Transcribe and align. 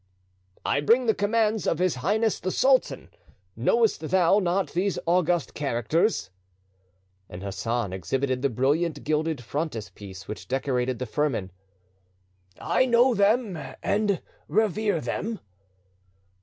"I 0.65 0.81
bring 0.81 1.05
the 1.05 1.13
commands 1.13 1.67
of 1.67 1.77
His 1.77 1.97
Highness 2.01 2.39
the 2.39 2.49
Sultan,—knowest 2.49 3.99
thou 4.09 4.39
not 4.39 4.71
these 4.71 4.97
august 5.05 5.53
characters?" 5.53 6.31
And 7.29 7.43
Hassan 7.43 7.93
exhibited 7.93 8.41
the 8.41 8.49
brilliantly 8.49 9.03
gilded 9.03 9.43
frontispiece 9.43 10.27
which 10.27 10.47
decorated 10.47 10.97
the 10.97 11.05
firman. 11.05 11.51
"I 12.59 12.87
know 12.87 13.13
them 13.13 13.55
and 13.83 14.23
revere 14.47 15.01
them." 15.01 15.39